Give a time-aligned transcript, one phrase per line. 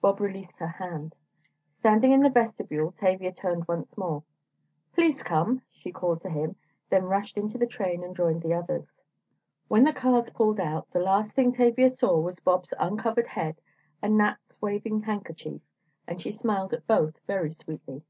[0.00, 1.16] Bob released her hand.
[1.80, 4.22] Standing in the vestibule, Tavia turned once more:
[4.94, 6.54] "Please come," she called to him,
[6.88, 8.86] then rushed into the train and joined the others.
[9.66, 13.60] When the cars pulled out, the last thing Tavia saw was Bob's uncovered head
[14.00, 15.60] and Nat's waving handkerchief,
[16.06, 18.04] and she smiled at both very sweetly.